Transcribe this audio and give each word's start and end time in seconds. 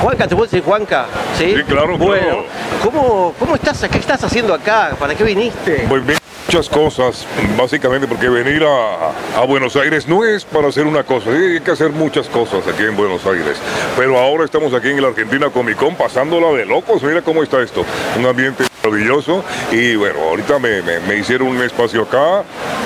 Juanca, 0.00 0.26
¿te 0.26 0.34
puedo 0.34 0.44
decir 0.50 0.62
Juanca? 0.62 1.06
Sí, 1.38 1.54
Sí, 1.56 1.62
claro, 1.64 1.96
Bueno, 1.98 2.22
claro. 2.26 2.44
¿cómo, 2.82 3.34
¿cómo 3.38 3.54
estás? 3.54 3.86
¿Qué 3.90 3.98
estás 3.98 4.22
haciendo 4.24 4.54
acá? 4.54 4.94
¿Para 4.98 5.14
qué 5.14 5.24
viniste? 5.24 5.86
Pues 5.88 6.04
bien, 6.06 6.18
muchas 6.46 6.68
cosas, 6.68 7.26
básicamente 7.56 8.06
porque 8.06 8.28
venir 8.28 8.64
a, 8.64 9.40
a 9.40 9.44
Buenos 9.46 9.74
Aires 9.76 10.06
no 10.06 10.24
es 10.24 10.44
para 10.44 10.68
hacer 10.68 10.86
una 10.86 11.02
cosa, 11.04 11.30
hay 11.30 11.60
que 11.60 11.70
hacer 11.70 11.90
muchas 11.90 12.28
cosas 12.28 12.66
aquí 12.68 12.82
en 12.82 12.96
Buenos 12.96 13.24
Aires. 13.26 13.56
Pero 13.96 14.18
ahora 14.18 14.44
estamos 14.44 14.72
aquí 14.74 14.88
en 14.90 15.00
la 15.00 15.08
Argentina 15.08 15.48
Comic 15.50 15.76
Con 15.76 15.94
pasándola 15.96 16.48
de 16.56 16.66
locos, 16.66 17.02
mira 17.02 17.22
cómo 17.22 17.42
está 17.42 17.62
esto, 17.62 17.84
un 18.18 18.26
ambiente 18.26 18.64
maravilloso 18.82 19.42
y 19.72 19.96
bueno, 19.96 20.18
ahorita 20.28 20.58
me, 20.58 20.82
me- 20.82 21.00
me 21.00 21.16
hicieron 21.16 21.48
un 21.48 21.62
espacio 21.62 22.02
acá, 22.02 22.42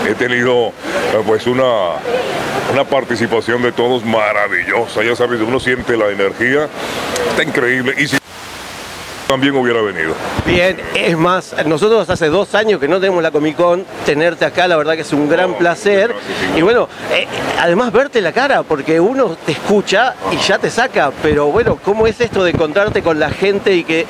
he 0.08 0.14
tenido 0.14 0.68
eh, 0.68 0.72
pues 1.26 1.46
una, 1.48 1.64
una 2.72 2.84
participación 2.84 3.62
de 3.62 3.72
todos 3.72 4.04
maravillosa, 4.04 5.02
ya 5.02 5.16
sabes, 5.16 5.40
uno 5.40 5.58
siente 5.58 5.96
la 5.96 6.08
energía, 6.10 6.68
está 7.30 7.42
increíble 7.42 7.94
y 7.96 8.06
si 8.06 8.18
también 9.26 9.54
hubiera 9.56 9.82
venido. 9.82 10.14
Bien, 10.46 10.78
es 10.94 11.16
más, 11.16 11.54
nosotros 11.66 12.08
hace 12.08 12.28
dos 12.28 12.54
años 12.54 12.80
que 12.80 12.88
no 12.88 12.98
tenemos 12.98 13.22
la 13.22 13.30
Comic 13.30 13.56
Con, 13.56 13.84
tenerte 14.06 14.46
acá, 14.46 14.66
la 14.66 14.76
verdad 14.78 14.94
que 14.94 15.02
es 15.02 15.12
un 15.12 15.28
gran 15.28 15.50
Oh, 15.52 15.58
placer. 15.58 16.08
gracias. 16.14 16.56
Y 16.58 16.62
bueno, 16.62 16.88
eh, 17.12 17.26
además 17.60 17.92
verte 17.92 18.22
la 18.22 18.32
cara, 18.32 18.62
porque 18.62 18.98
uno 19.00 19.36
te 19.44 19.52
escucha 19.52 20.14
y 20.32 20.36
ya 20.38 20.58
te 20.58 20.70
saca, 20.70 21.10
pero 21.22 21.46
bueno, 21.46 21.78
¿cómo 21.84 22.06
es 22.06 22.18
esto 22.22 22.42
de 22.42 22.52
encontrarte 22.52 23.02
con 23.02 23.18
la 23.20 23.28
gente 23.30 23.74
y 23.74 23.84
que 23.84 24.06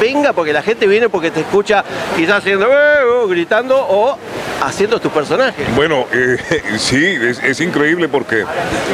venga? 0.00 0.32
Porque 0.32 0.54
la 0.54 0.62
gente 0.62 0.86
viene 0.86 1.10
porque 1.10 1.30
te 1.30 1.40
escucha 1.40 1.84
quizás 2.16 2.38
haciendo, 2.38 2.66
"Eh", 2.66 3.04
o 3.22 3.28
gritando 3.28 3.76
o 3.78 4.16
haciendo 4.62 5.00
tus 5.00 5.12
personajes. 5.12 5.74
Bueno, 5.74 6.06
eh, 6.12 6.38
sí, 6.78 7.04
es, 7.04 7.60
increíble 7.60 8.08
porque 8.08 8.44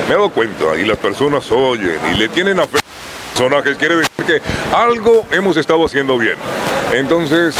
me 0.09 0.15
he 0.15 0.17
dado 0.17 0.31
cuenta 0.31 0.77
y 0.77 0.85
las 0.85 0.99
personas 0.99 1.51
oyen 1.51 1.99
y 2.13 2.17
le 2.17 2.29
tienen 2.29 2.59
a 2.61 2.67
personajes. 2.67 3.77
Quiere 3.77 3.97
decir 3.97 4.25
que 4.27 4.43
algo 4.75 5.27
hemos 5.31 5.57
estado 5.57 5.85
haciendo 5.85 6.19
bien. 6.19 6.37
Entonces, 6.93 7.57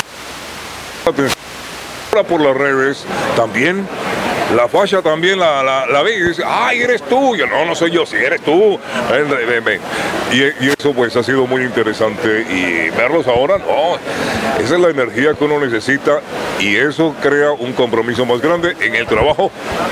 ahora 1.05 2.27
por 2.27 2.41
las 2.41 2.57
redes 2.57 3.05
también. 3.37 3.87
La 4.55 4.67
falla 4.67 5.03
también 5.03 5.39
la, 5.39 5.63
la, 5.63 5.87
la 5.87 6.11
y 6.11 6.23
dice, 6.23 6.43
ay, 6.47 6.81
eres 6.81 7.03
tú. 7.03 7.37
Yo, 7.37 7.47
no, 7.47 7.67
no 7.67 7.75
soy 7.75 7.91
yo, 7.91 8.07
sí, 8.07 8.17
eres 8.17 8.41
tú. 8.43 8.79
Ven, 9.11 9.81
y 10.33 10.69
eso 10.69 10.93
pues 10.95 11.17
ha 11.17 11.23
sido 11.23 11.47
muy 11.47 11.63
interesante. 11.63 12.47
Y 12.51 12.91
verlos 12.91 13.27
ahora, 13.27 13.59
no, 13.59 13.97
esa 14.63 14.75
es 14.75 14.81
la 14.81 14.89
energía 14.89 15.35
que 15.35 15.45
uno 15.45 15.61
necesita 15.61 16.21
y 16.59 16.77
eso 16.77 17.15
crea 17.23 17.53
un 17.53 17.73
compromiso 17.73 18.25
más 18.25 18.41
grande 18.41 18.75
en 18.81 18.95
el 18.95 19.07
trabajo 19.07 19.51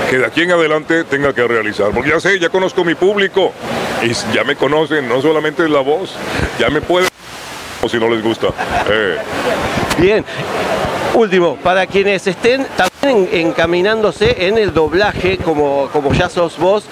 que 0.09 0.17
de 0.17 0.25
aquí 0.25 0.41
en 0.41 0.51
adelante 0.51 1.03
tenga 1.03 1.33
que 1.33 1.47
realizar. 1.47 1.91
Porque 1.91 2.09
ya 2.09 2.19
sé, 2.19 2.39
ya 2.39 2.49
conozco 2.49 2.83
mi 2.83 2.95
público 2.95 3.53
y 4.01 4.11
ya 4.33 4.43
me 4.43 4.55
conocen, 4.55 5.07
no 5.07 5.21
solamente 5.21 5.67
la 5.69 5.79
voz, 5.79 6.15
ya 6.59 6.69
me 6.69 6.81
pueden 6.81 7.09
o 7.81 7.89
si 7.89 7.97
no 7.97 8.09
les 8.09 8.23
gusta. 8.23 8.47
Eh, 8.89 9.17
Bien. 9.99 10.25
Último, 11.17 11.55
para 11.57 11.87
quienes 11.87 12.27
estén 12.27 12.67
también 12.77 13.27
en- 13.31 13.47
encaminándose 13.47 14.45
en 14.47 14.57
el 14.59 14.71
doblaje, 14.71 15.37
como, 15.39 15.89
como 15.91 16.13
ya 16.13 16.29
sos 16.29 16.57
vos, 16.59 16.83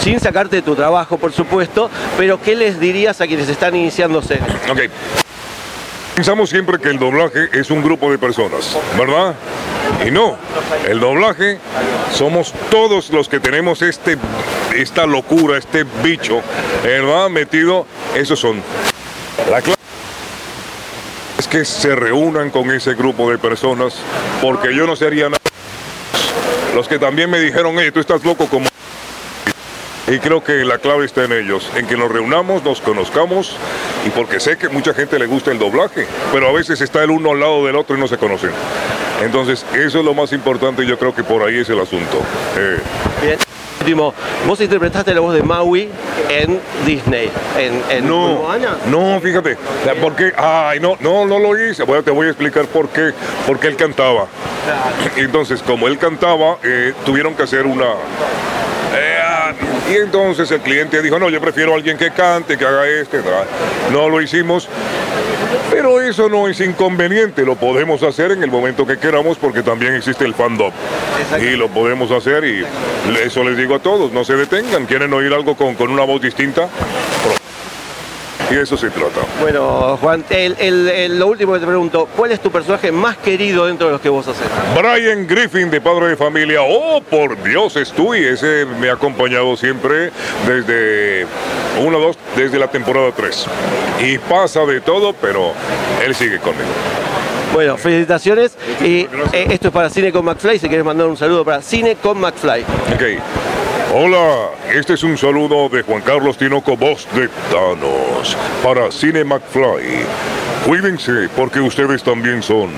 sin 0.00 0.20
sacarte 0.20 0.56
de 0.56 0.62
tu 0.62 0.76
trabajo, 0.76 1.18
por 1.18 1.32
supuesto, 1.32 1.90
pero 2.16 2.40
¿qué 2.40 2.54
les 2.54 2.78
dirías 2.78 3.20
a 3.20 3.26
quienes 3.26 3.48
están 3.48 3.74
iniciándose? 3.74 4.34
ok. 4.70 4.80
Pensamos 6.14 6.50
siempre 6.50 6.78
que 6.78 6.88
el 6.90 6.98
doblaje 7.00 7.48
es 7.52 7.70
un 7.72 7.82
grupo 7.82 8.10
de 8.12 8.18
personas, 8.18 8.76
¿verdad? 8.96 9.34
Y 10.06 10.10
no, 10.12 10.36
el 10.88 11.00
doblaje 11.00 11.58
somos 12.14 12.52
todos 12.70 13.10
los 13.10 13.28
que 13.28 13.40
tenemos 13.40 13.82
este, 13.82 14.18
esta 14.76 15.04
locura, 15.06 15.58
este 15.58 15.84
bicho, 16.04 16.42
¿verdad? 16.84 17.28
Metido, 17.28 17.86
esos 18.14 18.38
son. 18.38 18.62
La 19.50 19.60
clave 19.62 19.76
es 21.42 21.48
que 21.48 21.64
se 21.64 21.96
reúnan 21.96 22.50
con 22.50 22.70
ese 22.70 22.94
grupo 22.94 23.28
de 23.28 23.36
personas, 23.36 23.96
porque 24.40 24.72
yo 24.72 24.86
no 24.86 24.94
sería 24.94 25.24
nada. 25.24 25.40
Los 26.72 26.86
que 26.86 27.00
también 27.00 27.28
me 27.28 27.40
dijeron, 27.40 27.74
hey, 27.80 27.90
tú 27.92 27.98
estás 27.98 28.24
loco 28.24 28.46
como... 28.46 28.68
Y 30.06 30.20
creo 30.20 30.44
que 30.44 30.64
la 30.64 30.78
clave 30.78 31.04
está 31.04 31.24
en 31.24 31.32
ellos, 31.32 31.68
en 31.74 31.88
que 31.88 31.96
nos 31.96 32.12
reunamos, 32.12 32.62
nos 32.62 32.80
conozcamos 32.80 33.56
y 34.06 34.10
porque 34.10 34.38
sé 34.38 34.56
que 34.56 34.68
mucha 34.68 34.94
gente 34.94 35.18
le 35.18 35.26
gusta 35.26 35.50
el 35.50 35.58
doblaje, 35.58 36.06
pero 36.32 36.48
a 36.48 36.52
veces 36.52 36.80
está 36.80 37.02
el 37.02 37.10
uno 37.10 37.32
al 37.32 37.40
lado 37.40 37.66
del 37.66 37.74
otro 37.74 37.96
y 37.96 37.98
no 37.98 38.06
se 38.06 38.18
conocen. 38.18 38.52
Entonces, 39.20 39.66
eso 39.74 39.98
es 39.98 40.04
lo 40.04 40.14
más 40.14 40.32
importante 40.32 40.86
yo 40.86 40.96
creo 40.96 41.12
que 41.12 41.24
por 41.24 41.42
ahí 41.42 41.58
es 41.58 41.68
el 41.70 41.80
asunto. 41.80 42.22
Eh, 42.56 43.36
Vos 44.46 44.60
interpretaste 44.60 45.12
la 45.14 45.20
voz 45.20 45.34
de 45.34 45.42
Maui 45.42 45.88
en 46.28 46.60
Disney, 46.86 47.30
en, 47.58 47.82
en 47.90 48.08
no, 48.08 48.42
no, 48.86 49.20
fíjate, 49.20 49.56
porque, 50.00 50.32
ay, 50.36 50.80
no, 50.80 50.96
no, 51.00 51.26
no 51.26 51.38
lo 51.38 51.58
hice. 51.58 51.82
Bueno, 51.82 52.02
te 52.02 52.10
voy 52.10 52.26
a 52.26 52.30
explicar 52.30 52.66
por 52.66 52.88
qué, 52.88 53.12
porque 53.46 53.66
él 53.66 53.76
cantaba. 53.76 54.26
Entonces, 55.16 55.62
como 55.62 55.88
él 55.88 55.98
cantaba, 55.98 56.58
eh, 56.62 56.92
tuvieron 57.04 57.34
que 57.34 57.42
hacer 57.42 57.66
una... 57.66 57.86
eh, 58.96 59.22
y 59.90 59.96
entonces 59.96 60.50
el 60.50 60.60
cliente 60.60 61.02
dijo, 61.02 61.18
no, 61.18 61.28
yo 61.28 61.40
prefiero 61.40 61.72
a 61.72 61.76
alguien 61.76 61.98
que 61.98 62.10
cante, 62.10 62.56
que 62.56 62.64
haga 62.64 62.86
este. 62.88 63.20
No 63.90 64.08
lo 64.08 64.20
hicimos. 64.20 64.68
Eso 66.00 66.28
no 66.28 66.48
es 66.48 66.60
inconveniente, 66.60 67.44
lo 67.44 67.56
podemos 67.56 68.02
hacer 68.02 68.32
en 68.32 68.42
el 68.42 68.50
momento 68.50 68.86
que 68.86 68.98
queramos 68.98 69.36
porque 69.38 69.62
también 69.62 69.94
existe 69.94 70.24
el 70.24 70.34
fandom. 70.34 70.72
Y 71.40 71.56
lo 71.56 71.68
podemos 71.68 72.10
hacer 72.10 72.44
y 72.44 72.64
eso 73.22 73.44
les 73.44 73.56
digo 73.56 73.74
a 73.74 73.78
todos, 73.78 74.12
no 74.12 74.24
se 74.24 74.34
detengan, 74.34 74.86
quieren 74.86 75.12
oír 75.12 75.32
algo 75.32 75.56
con, 75.56 75.74
con 75.74 75.90
una 75.90 76.04
voz 76.04 76.20
distinta. 76.20 76.68
Y 78.52 78.56
de 78.56 78.62
eso 78.64 78.76
se 78.76 78.90
trata. 78.90 79.20
Bueno, 79.40 79.96
Juan, 80.00 80.22
el- 80.28 80.56
el- 80.58 80.88
el- 80.88 81.18
lo 81.18 81.28
último 81.28 81.54
que 81.54 81.60
te 81.60 81.66
pregunto, 81.66 82.06
¿cuál 82.14 82.32
es 82.32 82.40
tu 82.40 82.50
personaje 82.50 82.92
más 82.92 83.16
querido 83.16 83.64
dentro 83.66 83.86
de 83.86 83.92
los 83.94 84.00
que 84.02 84.10
vos 84.10 84.28
haces? 84.28 84.42
Brian 84.76 85.26
Griffin 85.26 85.70
de 85.70 85.80
Padre 85.80 86.08
de 86.08 86.16
Familia. 86.16 86.58
Oh, 86.62 87.00
por 87.02 87.42
Dios, 87.42 87.76
es 87.76 87.90
tú 87.92 88.14
y 88.14 88.24
ese 88.24 88.66
me 88.78 88.90
ha 88.90 88.92
acompañado 88.92 89.56
siempre 89.56 90.10
desde 90.46 91.26
uno, 91.82 91.98
dos, 91.98 92.18
desde 92.36 92.58
la 92.58 92.68
temporada 92.68 93.10
3. 93.16 93.46
Y 94.02 94.18
pasa 94.18 94.66
de 94.66 94.80
todo, 94.82 95.14
pero 95.14 95.52
él 96.04 96.14
sigue 96.14 96.38
conmigo. 96.38 96.68
Bueno, 97.54 97.76
felicitaciones. 97.76 98.52
Y 98.82 99.06
eh, 99.32 99.46
esto 99.50 99.68
es 99.68 99.72
para 99.74 99.88
Cine 99.90 100.10
con 100.12 100.24
McFly. 100.24 100.58
Si 100.58 100.68
quieres 100.68 100.84
mandar 100.86 101.06
un 101.06 101.16
saludo 101.16 101.44
para 101.44 101.60
Cine 101.62 101.96
con 101.96 102.18
McFly. 102.18 102.62
Ok. 102.62 103.02
Hola, 103.94 104.52
este 104.72 104.94
es 104.94 105.02
un 105.02 105.18
saludo 105.18 105.68
de 105.68 105.82
Juan 105.82 106.00
Carlos 106.00 106.38
Tinoco, 106.38 106.78
voz 106.78 107.06
de 107.14 107.28
Thanos, 107.50 108.34
para 108.64 108.90
Cine 108.90 109.22
McFly. 109.22 110.06
Cuídense 110.66 111.28
porque 111.36 111.60
ustedes 111.60 112.02
también 112.02 112.42
son 112.42 112.70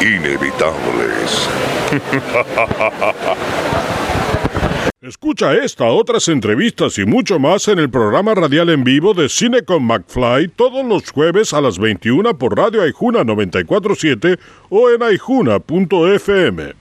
inevitables. 0.00 1.48
Escucha 5.02 5.54
esta, 5.54 5.84
otras 5.84 6.26
entrevistas 6.26 6.98
y 6.98 7.06
mucho 7.06 7.38
más 7.38 7.68
en 7.68 7.78
el 7.78 7.88
programa 7.88 8.34
radial 8.34 8.70
en 8.70 8.82
vivo 8.82 9.14
de 9.14 9.28
Cine 9.28 9.62
con 9.62 9.84
McFly 9.84 10.48
todos 10.48 10.84
los 10.84 11.12
jueves 11.12 11.54
a 11.54 11.60
las 11.60 11.78
21 11.78 12.36
por 12.36 12.56
Radio 12.56 12.82
Aijuna 12.82 13.22
947 13.22 14.36
o 14.68 14.90
en 14.90 15.04
aijuna.fm. 15.04 16.74